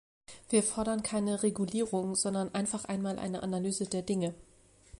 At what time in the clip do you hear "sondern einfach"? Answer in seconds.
2.15-2.85